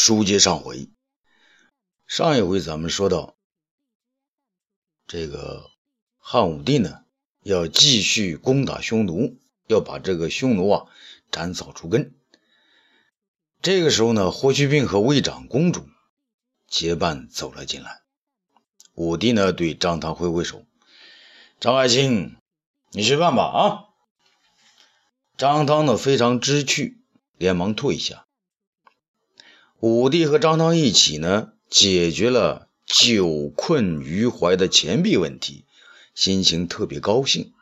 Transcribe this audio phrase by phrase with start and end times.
[0.00, 0.88] 书接上回，
[2.06, 3.34] 上一回咱们说到，
[5.08, 5.72] 这个
[6.18, 7.02] 汉武帝呢
[7.42, 10.86] 要继续攻打匈奴，要把这个匈奴啊
[11.32, 12.14] 斩草除根。
[13.60, 15.88] 这个时候呢，霍去病和魏长公主
[16.68, 18.02] 结伴走了进来。
[18.94, 20.64] 武帝呢对张汤挥挥手
[21.58, 22.36] ：“张爱卿，
[22.92, 23.84] 你去办吧。”啊，
[25.36, 27.02] 张汤呢非常知趣，
[27.36, 28.27] 连忙退下。
[29.80, 35.64] 武帝和张汤一起呢，解决了久困于怀的钱币问题，
[36.16, 37.52] 心情特别高兴。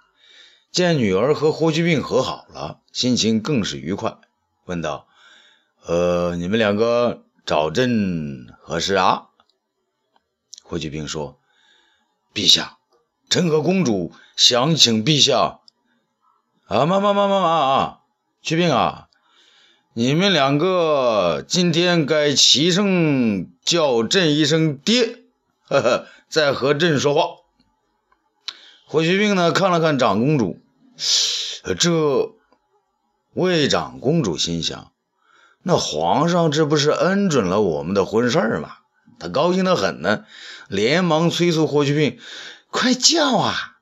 [0.73, 4.17] 见女儿和霍去病和好了，心情更是愉快，
[4.65, 5.09] 问道
[5.85, 9.29] ：“呃，你们两个找朕何事啊？”
[10.65, 11.39] 霍去病说
[12.33, 12.79] ：“陛下，
[13.29, 15.61] 臣和公主想请陛下……
[16.67, 18.01] 啊，妈妈妈妈妈啊，
[18.41, 19.06] 去病啊！”
[19.99, 25.21] 你们两个今天该齐声叫朕一声爹，
[25.71, 27.23] 呵呵，再和朕说话。
[28.85, 30.59] 霍去病呢，看了看长公主，
[31.79, 32.35] 这
[33.33, 34.93] 魏长公主心想：
[35.63, 38.77] 那皇上这不是恩准了我们的婚事吗？
[39.19, 40.27] 他高兴的很呢，
[40.69, 42.19] 连忙催促霍去病
[42.69, 43.79] ：“快叫啊！”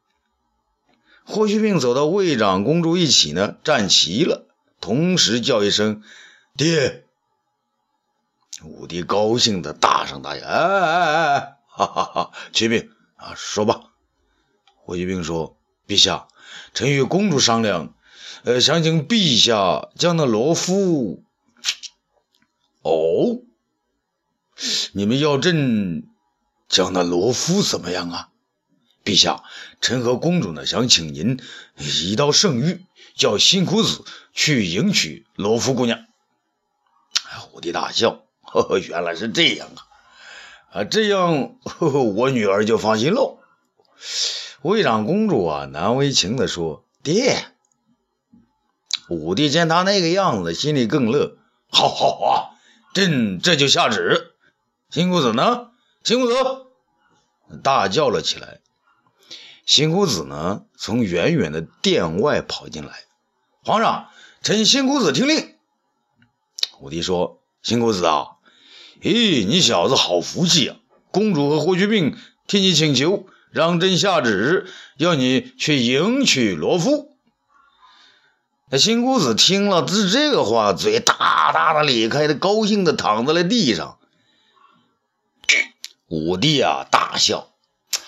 [1.26, 4.46] 霍去病走到魏长公主一起呢，站齐了。
[4.84, 6.02] 同时叫一声
[6.58, 7.06] “爹”，
[8.62, 12.32] 武帝高兴的大声答应：“哎哎哎哎，哈哈哈！
[12.52, 13.94] 启禀啊，说吧。”
[14.84, 15.56] 霍去病说
[15.88, 16.28] ：“陛下，
[16.74, 17.94] 臣与公主商量，
[18.42, 21.24] 呃，想请陛下将那罗敷……
[22.82, 23.40] 哦，
[24.92, 26.06] 你们要朕
[26.68, 28.28] 将那罗敷怎么样啊？
[29.02, 29.44] 陛下，
[29.80, 31.40] 臣和公主呢，想请您
[31.78, 32.80] 一道圣谕。”
[33.14, 36.04] 叫辛苦子去迎娶罗敷姑娘。
[37.52, 39.80] 武帝大笑，呵呵，原来是这样啊！
[40.72, 43.38] 啊，这样呵呵我女儿就放心喽。
[44.62, 47.46] 魏长公主啊，难为情地说：“爹。”
[49.08, 51.36] 武帝见他那个样子，心里更乐。
[51.70, 52.58] 好好啊，
[52.92, 54.34] 朕这就下旨。
[54.90, 55.70] 辛苦子呢？
[56.02, 56.36] 辛苦子
[57.62, 58.60] 大叫了起来。
[59.67, 62.92] 辛公子呢，从远远的殿外跑进来。
[63.63, 64.08] 皇上，
[64.42, 65.55] 臣辛公子听令。
[66.80, 68.27] 武帝说：“辛公子啊，
[69.01, 70.77] 咦，你小子好福气啊！
[71.11, 74.67] 公主和霍去病替你请求，让朕下旨，
[74.98, 77.17] 要你去迎娶罗敷。”
[78.70, 83.98] 那辛公子听了这这个话，嘴大大的咧开，他高兴的躺在了地上。
[86.08, 87.53] 武帝啊，大笑，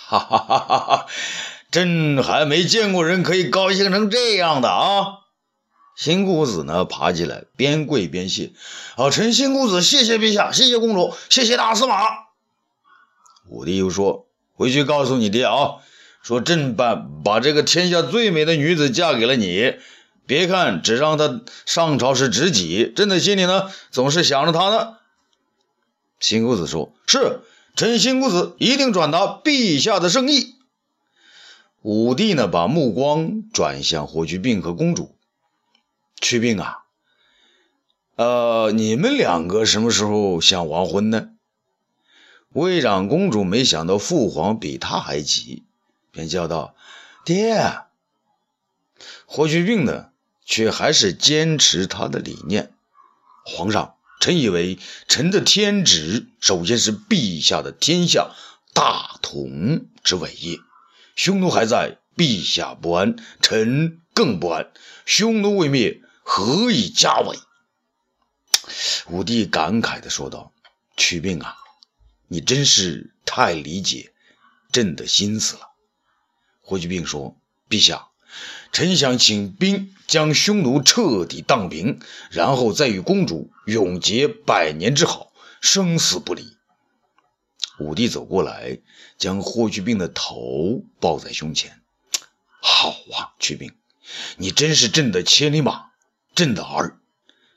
[0.08, 1.06] 哈哈哈哈哈！
[1.72, 5.18] 朕还没见过人可以高兴成这样的啊！
[5.96, 8.52] 新姑子呢，爬起来，边跪边谢
[8.96, 12.04] ：“啊，臣新姑子谢谢陛下，谢谢公主，谢谢大司马。”
[13.50, 15.76] 武帝又说：“回去告诉你爹啊，
[16.22, 19.76] 说朕把把这个天下最美的女子嫁给了你。
[20.26, 24.98] 别看只让她上朝是知己，朕的心里呢，总是想着她呢。”
[26.20, 27.40] 新姑子说：“是，
[27.76, 30.56] 臣新姑子一定转达陛下的圣意。”
[31.82, 35.14] 武帝呢，把目光转向霍去病和公主。
[36.18, 36.84] 去病啊，
[38.16, 41.28] 呃，你们两个什么时候想完婚呢？
[42.48, 45.64] 魏长公主没想到父皇比她还急，
[46.10, 46.74] 便叫道
[47.26, 47.82] ：“爹。”
[49.26, 50.08] 霍去病呢，
[50.42, 52.72] 却还是坚持他的理念。
[53.44, 54.78] 皇上，臣以为
[55.08, 58.30] 臣的天职首先是陛下的天下
[58.72, 60.58] 大同之伟业。
[61.14, 64.72] 匈奴还在，陛下不安，臣更不安。
[65.04, 66.00] 匈奴未灭。
[66.28, 67.38] 何以家为？
[69.08, 70.52] 武帝感慨地说道
[70.98, 71.56] ：“祛病啊，
[72.26, 74.12] 你真是太理解
[74.72, 75.68] 朕的心思了。”
[76.60, 77.36] 霍去病说
[77.70, 78.08] ：“陛下，
[78.72, 86.56] 臣想请兵将匈奴彻底荡平，然后再与公主永结百年之好，生死不离。”
[87.78, 88.78] 武帝走过来，
[89.18, 91.80] 将霍去病的头抱在胸前
[92.62, 93.72] ：“好啊，去病，
[94.36, 95.86] 你真是朕的千里马。”
[96.34, 96.98] 朕的儿，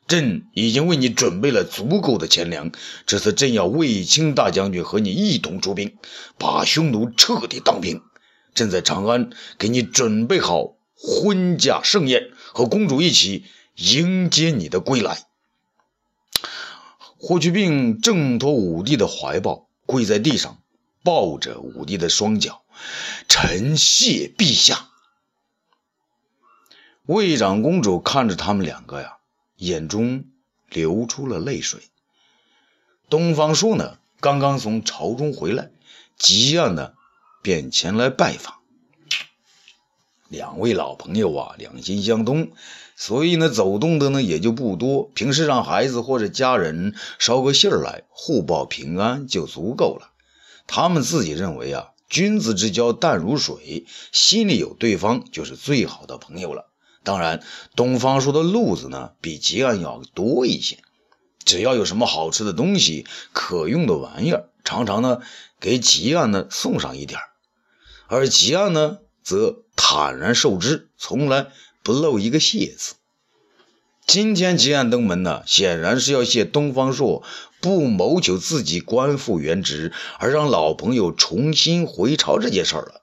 [0.08, 2.72] 朕已经为你准备了足够的钱粮。
[3.06, 5.98] 这次朕要卫青大将军和你一同出兵，
[6.38, 8.02] 把匈奴彻底荡平。
[8.60, 13.46] 正在长安给你准备好婚嫁盛宴，和公主一起
[13.76, 15.26] 迎接你的归来。
[17.18, 20.60] 霍去病挣脱武帝的怀抱，跪在地上，
[21.06, 22.64] 抱着武帝的双脚
[23.30, 24.90] ：“臣谢陛下。”
[27.08, 29.20] 魏长公主看着他们两个呀，
[29.56, 30.26] 眼中
[30.68, 31.80] 流出了泪水。
[33.10, 35.72] 东方朔呢刚刚从朝中回来，
[36.18, 36.92] 急呀呢
[37.42, 38.56] 便前来拜访。
[40.28, 42.52] 两位老朋友啊，两心相通，
[42.96, 45.10] 所以呢走动的呢也就不多。
[45.16, 50.12] 平时让孩子或者家人捎个信儿来，互报平安就足够了。
[50.68, 56.68] 他们自己认为啊，君子之交淡如水，心里有对方就是最好的朋友了。
[57.04, 57.42] 当然，
[57.76, 60.78] 东方朔的路子呢比吉安要多一些，
[61.44, 65.22] 只要有什么好吃的东西、可用的玩意儿，常常呢
[65.60, 67.20] 给吉安呢送上一点
[68.10, 71.52] 而吉安呢则坦然受之，从来
[71.84, 72.96] 不露一个谢字。
[74.08, 77.24] 今天吉安登门呢，显然是要谢东方朔
[77.62, 83.02] 不谋求自己官复原职，而让老朋友重新回朝这件事儿了。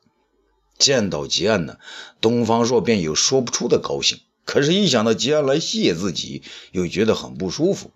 [0.77, 1.77] 见到吉安呢，
[2.21, 4.19] 东方朔便有说不出的高兴。
[4.45, 6.43] 可是，一想到吉安来谢自己，
[6.73, 7.93] 又觉得很不舒服。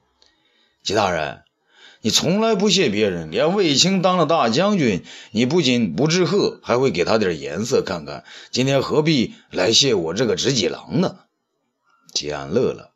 [0.84, 1.42] 吉大人，
[2.02, 8.24] 你从来不谢别人，连卫青当了大将军，你不仅不致贺，还会给他点颜色看看。
[8.50, 11.18] 今天何必来谢我这个直戟郎呢？
[12.14, 12.92] 吉安乐了。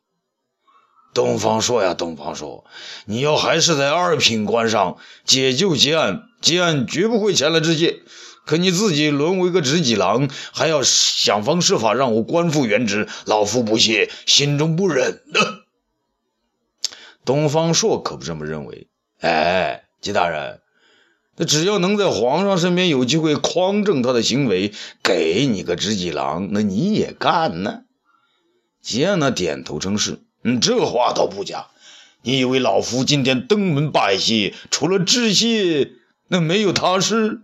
[1.13, 2.65] 东方朔呀，东方朔，
[3.05, 8.01] 你要还是在二品官上解救吉安，吉安绝不会前来致谢。
[8.43, 15.65] 可你自己沦为个直戟郎，还要想方设法让我官复原职，老夫不屑，心中不忍的。
[17.23, 18.87] 东方朔可不这么认为。
[19.19, 20.61] 哎，吉大人，
[21.37, 24.73] 那只要能在皇上身边有机会匡正他的行为，
[25.03, 27.83] 给你个直戟郎，那你也干呢？
[28.81, 30.19] 吉安呢，点头称是。
[30.43, 31.67] 嗯，这话倒不假。
[32.21, 35.91] 你以为老夫今天登门拜谢，除了致谢，
[36.27, 37.41] 那没有他事？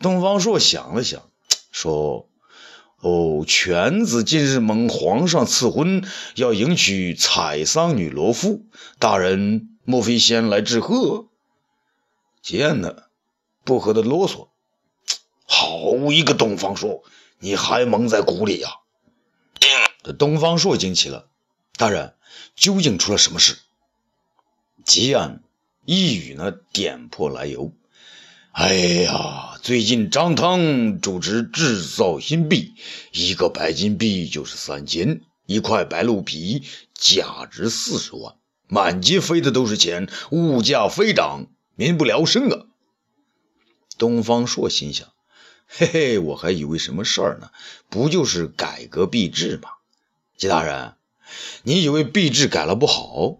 [0.00, 1.22] 东方朔想了想，
[1.70, 2.28] 说
[3.00, 6.04] ：“哦，犬子今日蒙皇上赐婚，
[6.34, 8.66] 要迎娶采桑女罗敷，
[8.98, 11.28] 大人莫非先来致贺？”
[12.42, 13.04] 贱呢，
[13.64, 14.48] 不和他啰嗦。
[15.46, 17.04] 好一个东方朔，
[17.38, 18.70] 你还蒙在鼓里呀！
[20.02, 21.28] 这东方朔惊奇了，
[21.76, 22.14] 大人
[22.56, 23.56] 究竟出了什么事？
[24.84, 25.42] 吉安
[25.84, 27.72] 一语呢，点破来由。
[28.52, 32.74] 哎呀，最近张汤主持制造新币，
[33.12, 36.62] 一个白金币就是三千，一块白鹿皮
[36.94, 38.36] 价值四十万，
[38.68, 42.66] 满街飞的都是钱，物价飞涨，民不聊生啊！
[43.98, 45.08] 东方朔心想：
[45.66, 47.50] 嘿嘿，我还以为什么事儿呢？
[47.88, 49.68] 不就是改革币制吗？
[50.36, 50.94] 吉大人，
[51.62, 53.38] 你以为币制改了不好？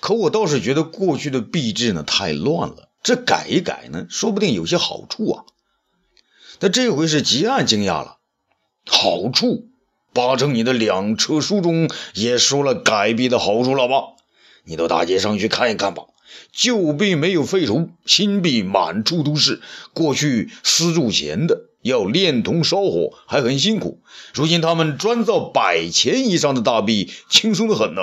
[0.00, 2.88] 可我倒是觉得过去的币制呢太乱了。
[3.02, 5.44] 这改一改呢，说不定有些好处啊。
[6.58, 8.18] 那这回是吉安惊讶了，
[8.86, 9.68] 好处？
[10.12, 14.16] 八成你的两车书中也说了改币的好处了吧？
[14.64, 16.04] 你到大街上去看一看吧。
[16.52, 19.60] 旧币没有废除，新币满处都是。
[19.92, 24.00] 过去私铸钱的要炼铜烧火，还很辛苦。
[24.32, 28.02] 如今他们专造百钱以上的大币，轻松的很呢。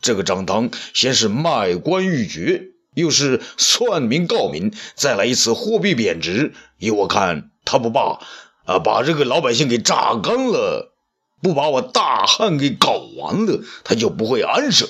[0.00, 2.70] 这个张汤先是卖官鬻爵。
[2.94, 8.20] 又是算民告民，再来一次货币贬值，依我看，他不罢
[8.66, 10.94] 啊，把这个老百姓给榨干了，
[11.42, 14.88] 不把我大汉给搞完了，他就不会安生。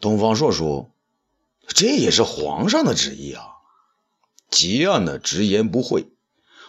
[0.00, 0.90] 东方朔说
[1.66, 3.42] ：“这也是皇上的旨意啊。”
[4.50, 6.06] 吉安呢直言不讳：“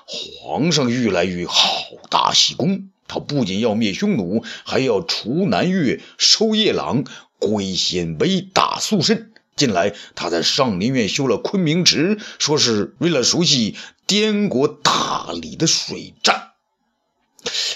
[0.07, 1.61] 皇上愈来愈好
[2.09, 7.03] 大喜功，他不仅要灭匈奴，还要除南越、收夜郎、
[7.37, 13.75] 归鲜卑、打肃慎。”近来，他在上林苑修了昆明池，说是为了熟悉
[14.07, 16.53] 滇国大理的水战。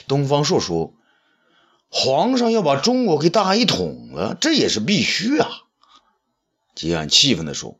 [0.07, 0.93] 东方朔说
[1.95, 5.47] ：“皇上要把中国给大一统了，这也是必须啊。”
[6.73, 7.77] 吉安气愤地说：“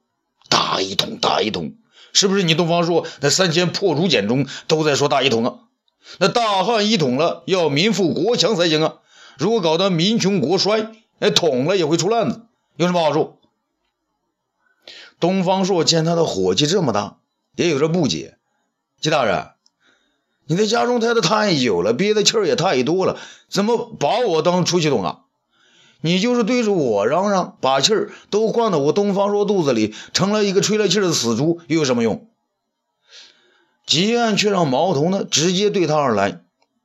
[0.50, 1.74] 大一统，大一统，
[2.13, 5.55] 是不是你东方朔那三千破竹简中都在说大一统啊？
[6.20, 9.00] 那大汉一统了，要民富国强才行啊！
[9.39, 13.39] 如果搞得民穷国衰，那统了也会出乱子，有什么好处？”
[15.20, 17.17] 东方朔见他的火气这么大，
[17.55, 18.38] 也有点不解。
[19.01, 19.52] 吉大人，
[20.46, 23.18] 你在家中待的太久了，憋的气儿也太多了，
[23.50, 25.20] 怎么把我当出气筒啊？
[26.02, 32.28] 你就是对着我嚷嚷，把气儿都灌到我东方朔肚子里，成了一个吹了气的死猪，又有什么用？
[33.86, 36.42] 吉安却让矛头呢直接对他而来。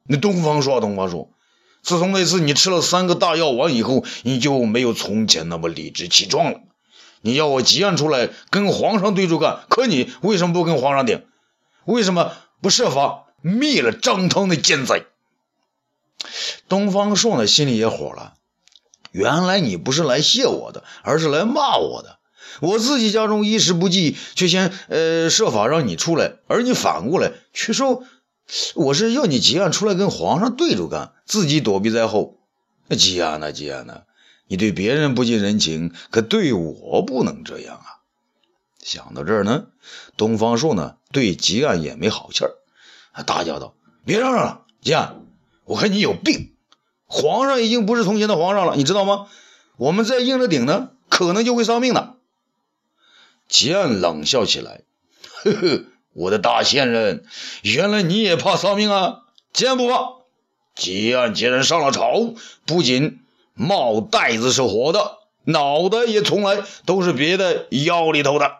[0.06, 1.30] 那东方朔，东方朔，
[1.82, 6.60] 自从那次你吃了三个大药丸以后，你就没有从前那么理直气壮了。
[7.20, 11.24] 你要我吉安出来跟皇上对着干，可你为什么不跟皇上顶？
[11.84, 15.06] 为什么不设法灭了张汤的奸贼？
[16.68, 18.34] 东方朔呢，心里也火了。
[19.12, 22.18] 原来你不是来谢我的，而是来骂我的。
[22.60, 28.04] 我自己家中衣食不济，却先呃设法让你出来，而你反过来却说
[28.74, 32.38] 我是要你吉安出来跟皇上对着干，自己躲避在后。
[32.88, 34.02] 那吉安呢，吉安呢，
[34.46, 38.02] 你对别人不近人情，可对我不能这样啊！
[38.82, 39.66] 想到这儿呢，
[40.16, 42.52] 东方朔呢对吉安也没好气儿，
[43.18, 43.74] 他大叫道
[44.06, 45.26] ：“别嚷嚷了，吉安，
[45.64, 46.54] 我看你有病！
[47.06, 49.26] 皇上已经不是从前的皇上了，你知道吗？
[49.76, 52.14] 我们再硬着顶呢，可能就会丧命的。”
[53.48, 54.82] 吉安冷笑起来
[55.42, 57.24] ：“呵呵，我的大仙人，
[57.62, 59.22] 原来你也怕丧命啊？
[59.52, 60.12] 吉安不怕。
[60.76, 62.34] 吉安既然上了朝，
[62.66, 63.18] 不仅
[63.54, 68.58] 帽带子是活的，脑袋也从来都是别在腰里头的。”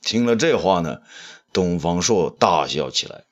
[0.00, 1.00] 听了这话呢，
[1.52, 3.24] 东方朔大笑起来：“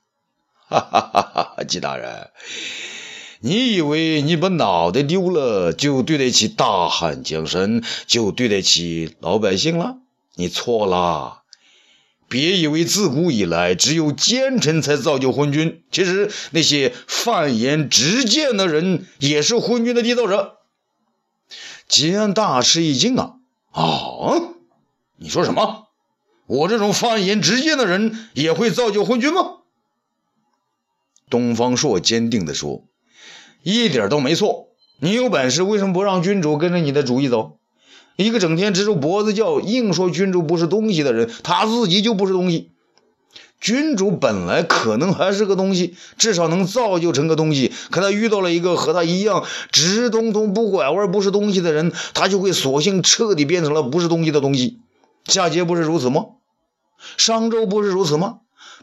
[0.69, 1.65] 哈哈哈哈！
[1.65, 2.29] 吉大人，
[3.41, 9.97] 你以为你把脑袋丢了，就对得起大汉江山，就对得起老百姓了？”
[10.37, 11.43] 你错了，
[12.29, 20.59] 别以为自古以来只有奸臣才造就昏君，其实那些犯言直谏的人也是昏君的缔造者。
[21.89, 23.37] 吉安大吃一惊啊！
[23.73, 23.83] 啊，
[25.17, 25.89] 你说什么？
[26.47, 29.58] 我这种犯言直谏的人也会造就昏君吗？
[31.29, 32.85] 东方朔坚定地说
[33.63, 34.69] ：“一点都没错。
[35.01, 37.59] 你有本事，为什么不让君主跟着你的主意走？”
[38.17, 42.73] 一个整天直着脖子叫、硬说君主不是东西的人，他自己就不是东西。
[43.61, 47.73] 君主本来可能还是个东西，至少能造就成个东西。
[47.91, 54.79] 可他遇到了一个和他一样直通通、不拐弯、不是东西的人，他就会索性彻底变成了不是东西的东西。
[55.25, 56.27] 夏桀不是如此吗？
[57.17, 58.39] 商周不是如此吗？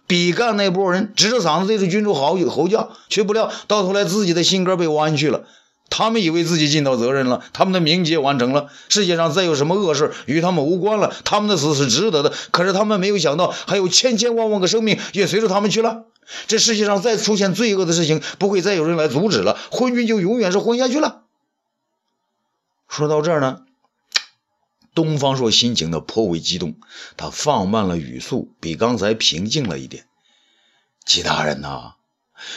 [0.07, 5.43] 比干那波人指着嗓子对着君主嚎吼叫，却不料到头来自己的心肝被弯曲了。
[5.89, 12.33] 他们以为自己尽到责任了，他们的名节完成了，世界上再有什么恶事与他们无关了，他们的死是值得的。
[12.51, 16.05] 可是他们没有想到，还有千千万万个生命也随着他们去了。
[16.47, 21.21] 这世界上再出现罪恶的事情，不会再有人来阻止了，昏君就永远是昏下去了。
[22.89, 23.61] 说到这儿呢，
[24.95, 26.75] 东方朔心情的颇为激动，
[27.17, 30.05] 他放慢了语速，比刚才平静了一点。
[31.05, 31.95] 其他人呐。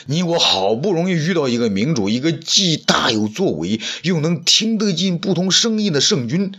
[0.06, 6.52] 你我好不容易遇到一个明主，一个既大有作为，又能听得进不同声音的圣君，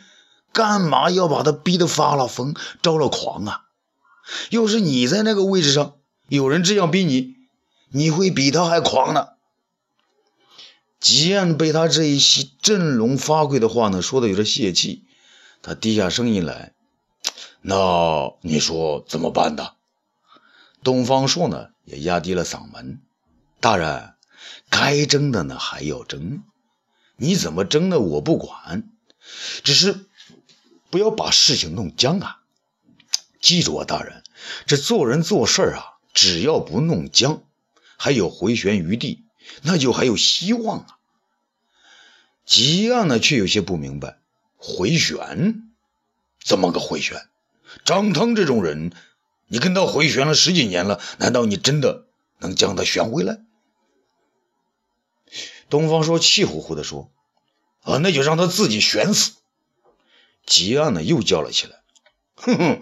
[0.53, 3.65] 干嘛要把他逼得发了疯、着了狂啊？
[4.51, 5.95] 要是你在那个位置上，
[6.29, 7.35] 有人这样逼你，
[7.91, 9.27] 你会比他还狂呢。
[10.99, 15.03] 吉安被他这一席振聋发聩的话呢，说的有点泄气，
[15.61, 16.73] 他低下声音来
[17.61, 19.73] ：“那你说怎么办呢？”
[20.83, 23.01] 东方朔呢，也压低了嗓门。
[23.59, 24.13] 大人，
[24.69, 26.43] 该争的呢还要争，
[27.17, 28.89] 你怎么争的我不管，
[29.63, 30.05] 只是
[30.89, 32.39] 不要把事情弄僵啊！
[33.41, 34.23] 记住啊，大人，
[34.65, 37.43] 这做人做事啊，只要不弄僵，
[37.97, 39.25] 还有回旋余地，
[39.63, 40.97] 那就还有希望啊。
[42.45, 44.19] 吉安呢却有些不明白，
[44.59, 45.63] 回旋？
[46.43, 47.27] 怎么个回旋？
[47.85, 48.91] 张汤这种人，
[49.47, 52.05] 你跟他回旋了十几年了，难道你真的
[52.39, 53.39] 能将他旋回来？
[55.69, 57.11] 东方说：“气呼呼地说，
[57.83, 59.33] 啊，那就让他自己悬死。”
[60.45, 61.77] 吉安呢又叫了起来
[62.35, 62.81] ：“哼哼，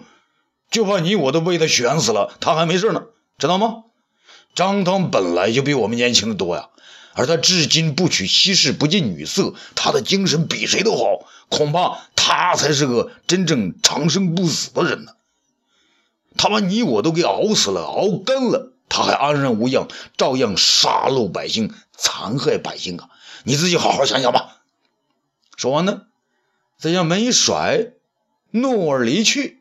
[0.70, 3.06] 就怕你我都被他悬死了，他还没事呢，
[3.38, 3.84] 知道吗？
[4.54, 6.70] 张汤本来就比我们年轻的多呀，
[7.18, 15.14] 而他至今不娶妻室，不近女色，他的精神比谁都好，恐怕他才是个真正长生不死的人呢。
[16.36, 23.10] 他把你我都给熬死了，熬干了。”他还安然无恙，照样杀戮百姓，残害百姓啊！
[23.42, 24.62] 你自己好好想想吧。
[25.56, 26.02] 说完呢，
[26.78, 27.90] 再将门一甩，
[28.50, 29.60] 怒而离去。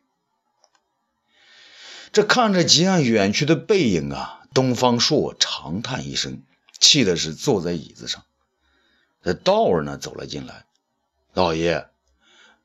[2.14, 6.42] 这看着吉安远去的背影啊，东方朔长叹一声，
[6.80, 8.24] 气的是坐在椅子上。
[9.24, 10.66] 这道儿呢走了进来，
[11.34, 11.90] 老爷，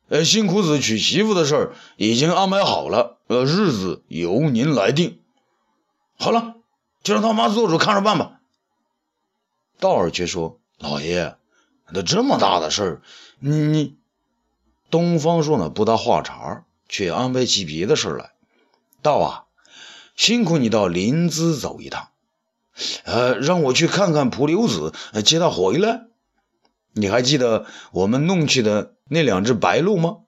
[0.09, 5.21] 呃，新苦子娶媳妇的事儿已经安排好了，呃，日子由您来定。
[6.19, 6.55] 好了，
[7.03, 8.41] 就让他妈做主看着办吧。
[9.81, 11.37] 道儿却说：“老爷，
[11.91, 13.03] 那这么大的事儿，
[13.41, 13.97] 你……”
[14.89, 18.33] 东方说呢，不搭话茬，却安排起别的事来。
[19.01, 19.47] 道啊，
[20.15, 22.11] 辛苦你到临淄走一趟，
[23.05, 24.93] 呃，让我去看看蒲留子，
[25.25, 26.03] 接他回来。
[26.93, 30.19] 你还记得我们弄去的那两只白鹿吗？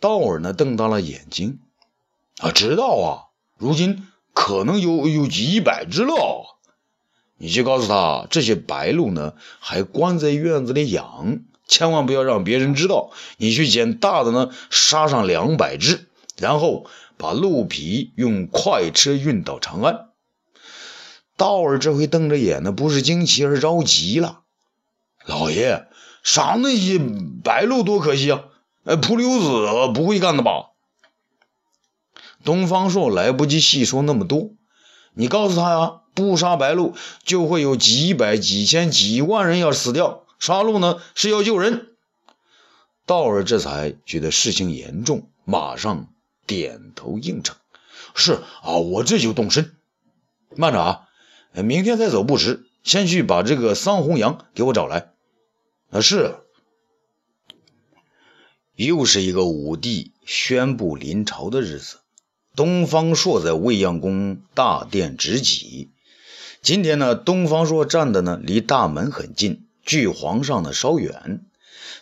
[0.00, 1.60] 道尔呢，瞪大了眼睛，
[2.38, 3.08] 啊，知道啊，
[3.58, 4.08] 如今。
[4.38, 6.58] 可能有有几百只了，
[7.38, 13.12] 你去告诉他，这些白鹿呢还关在院子里养，千万不要让别人知道。
[13.38, 16.84] 你去捡大的呢，杀上两百只，然后
[17.16, 20.05] 把鹿皮用快车运到长安。
[21.36, 24.40] 道儿这回瞪着眼呢，不是惊奇，而是着急了。
[25.26, 25.88] 老爷，
[26.22, 26.98] 杀那些
[27.44, 28.44] 白鹿多可惜啊！
[28.84, 30.70] 呃，蒲留子不会干的吧？
[32.44, 34.50] 东方朔来不及细说那么多，
[35.14, 40.24] 你告诉他呀，不杀白鹿就会有几百、几千、几万人要死掉。
[40.38, 41.88] 杀鹿呢是要救人。
[43.04, 46.08] 道儿这才觉得事情严重，马上
[46.46, 47.56] 点头应承
[48.14, 49.74] ：“是啊，我这就动身。
[50.54, 51.08] 慢着啊，
[51.62, 52.66] 明天再走不迟。
[52.82, 55.10] 先去把这个桑弘羊给我找来。”
[55.90, 56.36] 啊，是。
[58.74, 61.96] 又是一个武帝宣布临朝的日子。
[62.54, 65.90] 东方朔在未央宫大殿执戟。
[66.62, 71.44] 今天呢，东方朔站的呢离大门很近，距皇上呢稍远。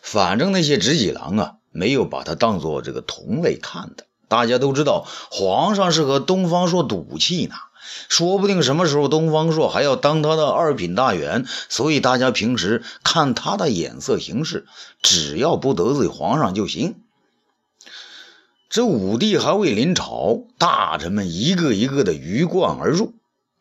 [0.03, 4.07] 反正那些执戟郎啊，没有把他当做这个同类看的。
[4.29, 7.55] 大家都知道，皇上是和东方朔赌气呢，
[8.09, 11.45] 说不定什么时候东方朔还要当他的二品大员。
[11.69, 14.67] 所以大家平时看他的眼色行事，
[15.03, 16.97] 只要不得罪皇上就行。
[18.69, 23.15] 这武帝还未临朝，大臣们一个一个的鱼贯而入。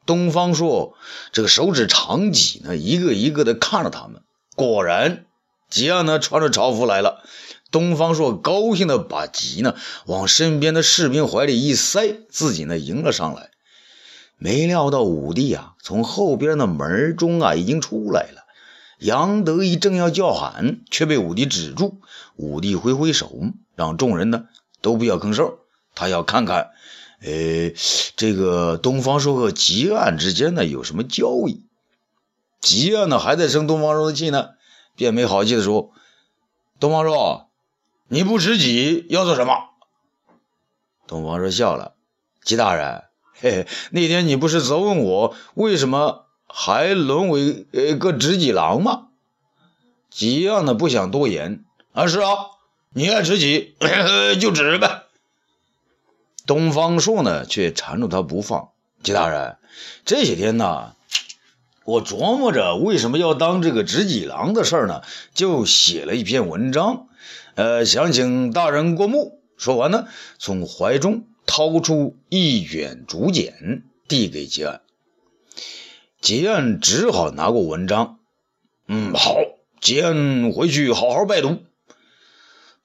[0.05, 0.95] 东方朔
[1.31, 4.21] 这个手指长戟呢，一个一个的看着他们。
[4.55, 5.25] 果然，
[5.69, 7.23] 吉安呢穿着朝服来了。
[7.71, 9.75] 东方朔高兴的把戟呢
[10.05, 13.51] 往身边的士兵怀里一塞，自己呢迎了上来。
[14.43, 18.43] 没料到武帝啊，从后边的门中啊已经出来了。
[18.99, 22.01] 杨得意正要叫喊，却被武帝止住。
[22.35, 23.31] 武帝挥挥手，
[23.75, 24.47] 让众人呢。
[24.81, 25.53] 都不要吭声，
[25.95, 26.71] 他要看看，
[27.21, 27.71] 呃，
[28.17, 31.65] 这个东方朔和吉安之间呢有什么交易。
[32.59, 34.49] 吉安呢还在生东方朔的气呢，
[34.97, 35.91] 便没好气的说
[36.81, 37.49] ：“东方朔，
[38.09, 39.53] 你不识己要做什么？”
[41.07, 41.95] 东方朔笑了
[42.43, 43.03] ：“吉大人，
[43.43, 49.07] 嘿， 那天你不是责问我为什么还沦为呃个执戟郎吗？”
[50.09, 52.29] 吉安呢不想多言：“啊，是啊。”
[52.95, 53.75] 你爱吃戟
[54.39, 55.03] 就指呗。
[56.45, 58.69] 东方朔呢，却缠住他不放。
[59.01, 59.57] 吉大人，
[60.05, 60.93] 这些天呢，
[61.83, 65.01] 我琢磨着为什么要当这个执戟郎的事儿呢，
[65.33, 67.07] 就写了一篇文章，
[67.55, 69.41] 呃，想请大人过目。
[69.57, 74.81] 说完呢，从怀中掏出一卷竹简，递给吉安。
[76.21, 78.19] 吉安只好拿过文章。
[78.87, 79.35] 嗯，好，
[79.81, 81.59] 吉安回去好好拜读。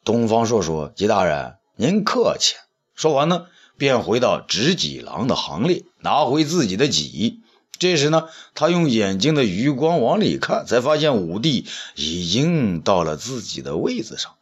[0.04, 2.54] 东方朔说：“吉大人，您客气。”
[2.96, 7.42] 说完呢，便回到执戟郎的行列，拿回自己的戟。
[7.78, 14.34] 这时呢，他用眼睛的余光往里看，才发现武帝已经到了自己的位子上。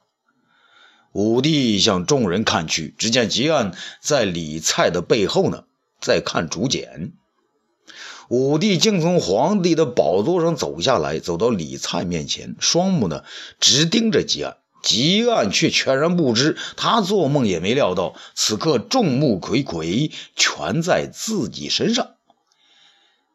[1.17, 5.65] 武帝向众人看去，只见吉安在李蔡的背后呢，
[5.99, 7.13] 在看竹简。
[8.29, 13.25] 武帝竟从皇帝的宝座上走下来，走到李蔡面前，双目呢
[13.59, 14.59] 直盯着吉安。
[14.83, 22.11] 吉安却全然不知，他做梦也没料到，此刻众目睽睽全在自己身上。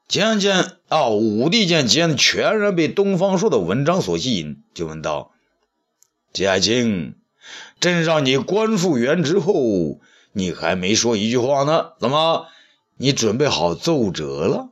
[0.08, 5.32] 吉安见啊，武帝见吉安全然被东方朔的文章所吸引，就问道
[6.32, 7.16] ：“吉安卿，
[7.82, 10.00] 朕让你官复原职后，
[10.32, 12.46] 你还没说一句话呢，怎么，
[12.96, 14.70] 你准备好奏折了？”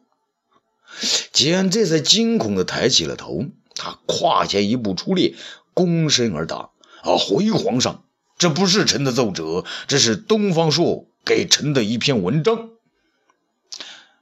[1.34, 3.46] 吉安这才惊恐地抬起了头，
[3.76, 5.36] 他跨前一步出列。
[5.76, 6.72] 躬身而答
[7.04, 8.04] ：“啊，回皇上，
[8.38, 12.72] 这不是臣的奏折，这是东方朔给臣的一篇文章。”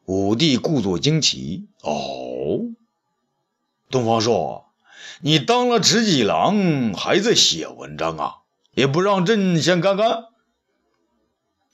[0.05, 2.61] 武帝故作惊奇：“哦，
[3.89, 4.65] 东方朔，
[5.21, 8.35] 你当了执戟郎，还在写文章啊？
[8.77, 10.25] 也不让朕先看看。”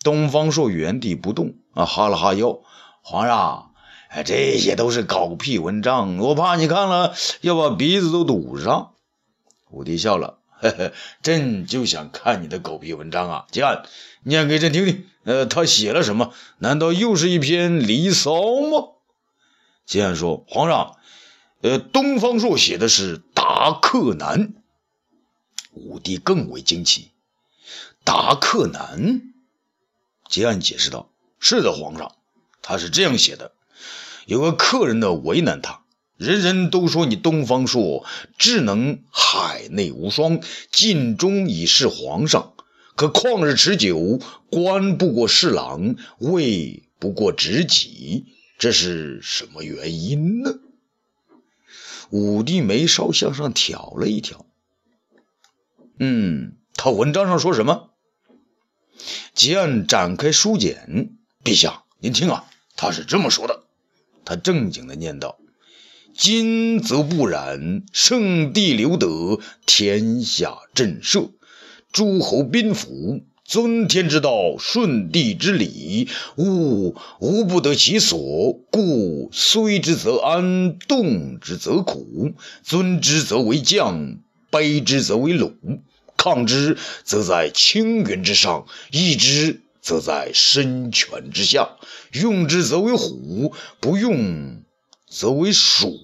[0.03, 2.61] 东方朔原地不动，啊，哈了哈腰
[3.03, 3.73] ：“皇上，
[4.07, 8.93] 哎，这些都是狗屁文章，我怕你看了要把鼻子都堵上。”
[9.69, 13.45] 武帝笑了，呵呵，朕就想看你的狗屁文章啊！
[13.51, 13.83] 吉安，
[14.23, 15.05] 念给朕听听。
[15.25, 16.31] 呃，他写了什么？
[16.57, 18.31] 难道又是一篇《离骚》
[18.69, 18.93] 吗？
[19.85, 20.95] 吉安说：“皇上，
[21.61, 24.47] 呃，东方朔写的是《达克难》。”
[25.73, 27.01] 武帝更为惊奇，
[28.03, 29.19] 《达克难》。
[30.29, 32.15] 结案解释道：“是的，皇上，
[32.62, 33.53] 他是这样写的：
[34.25, 35.81] 有个客人呢，为难他。”
[36.15, 38.05] 人人都说你东方朔
[38.38, 42.53] 智能海内无双，尽忠以示皇上。
[42.95, 48.27] 可旷日持久，官不过侍郎，位不过执戟，
[48.59, 50.59] 这是什么原因呢？
[52.12, 54.45] 武帝眉梢向上挑了一挑，
[55.99, 57.91] 嗯，他文章上说什么？
[59.34, 61.12] 吉安展开书简，
[61.43, 63.63] 陛下，您听啊，他是这么说的。
[64.25, 65.38] 他正经的念道
[66.15, 71.32] ：“今则不然，圣帝留德，天下震慑，
[71.91, 78.17] 诸侯宾服，尊天之道，顺地之理，物无不得其所。
[78.71, 84.19] 故虽之则安，动之则苦，尊之则为将，
[84.53, 85.55] 卑之则为虏。”
[86.15, 91.77] 抗之，则在青云之上；抑之，则在深泉之下。
[92.13, 94.63] 用之，则为虎；不用，
[95.09, 95.99] 则为鼠。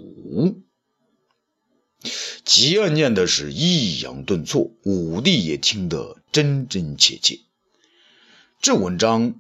[2.44, 7.40] 吉安念的是抑扬顿挫，武帝也听得真真切切。
[8.62, 9.36] 这文章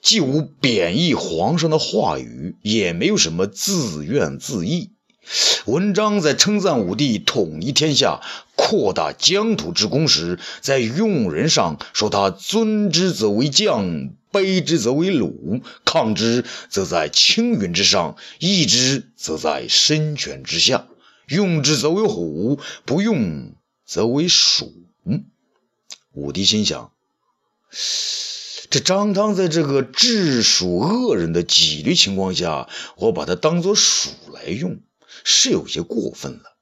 [0.00, 4.90] 既无贬义皇上的话语，也没有什么自怨自艾。
[5.70, 8.20] 文章在称赞武帝统一天下、
[8.56, 20.88] 扩大疆土之功时，在用人上说他尊之则为将，卑之则为虏，抗之则在青云之上，抑之则在深泉之下，
[21.28, 23.52] 用之则为虎，不用
[23.86, 24.72] 则为鼠。
[26.12, 26.90] 武帝心想：
[28.68, 34.80] 这张汤在这个治蜀恶人的纪律情况下，我把他当做鼠来用。
[35.24, 36.56] 是有些过分了，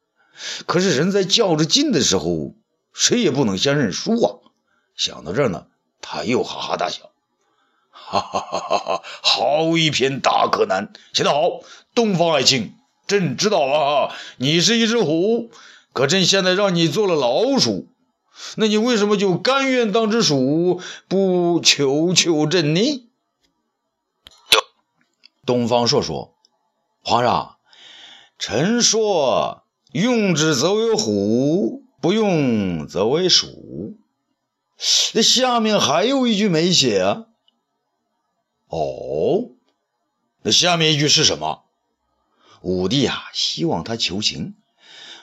[0.67, 2.55] 可是人在较着劲的时候，
[2.93, 4.39] 谁也不能先认输啊！
[4.97, 5.67] 想到这儿呢，
[6.01, 7.11] 他又哈哈大笑，
[7.91, 9.03] 哈哈哈哈哈！
[9.23, 11.61] 好一篇大柯南，写得好，
[11.95, 12.75] 东方爱卿，
[13.07, 15.51] 朕知道啊，你是一只虎，
[15.93, 17.89] 可朕现在让你做了老鼠，
[18.57, 23.09] 那你为什么就甘愿当只鼠，不求求朕呢？
[25.47, 26.35] 东方朔说
[27.03, 27.55] ：“皇上。”
[28.39, 33.97] 臣说：“用之则为虎，不用则为鼠。”
[35.13, 37.25] 那下面还有一句没写啊？
[38.69, 39.51] 哦，
[40.43, 41.65] 那下面一句是什么？
[42.63, 44.55] 武帝啊，希望他求情：“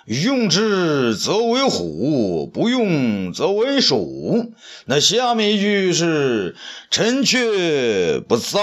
[0.06, 4.54] 用之则为虎，不用则为鼠。”
[4.88, 6.58] 那下面一句是
[6.92, 8.60] ：“臣却不在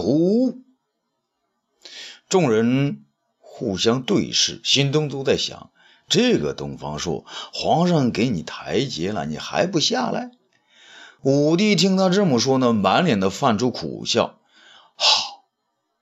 [0.00, 0.62] 乎。”
[2.30, 3.02] 众人。
[3.58, 5.70] 互相对视，心中都在想：
[6.10, 10.30] 这个东方朔，皇上给你台阶了，你还不下来？
[11.22, 14.38] 武帝听他这么说呢，满脸的泛出苦笑。
[14.94, 15.46] 好，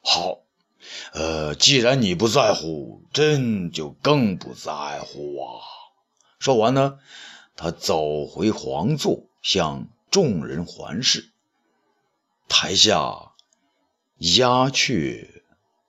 [0.02, 0.38] 好，
[1.12, 5.62] 呃，既然你不在乎，朕就更不在乎啊！
[6.40, 6.98] 说完呢，
[7.54, 11.30] 他走回皇座，向众人环视。
[12.48, 13.30] 台下
[14.18, 15.42] 鸦雀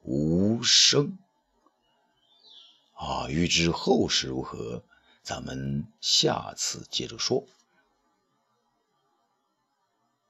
[0.04, 1.18] 无声。
[3.06, 4.82] 啊，欲知后事如何，
[5.22, 7.46] 咱们下次接着说。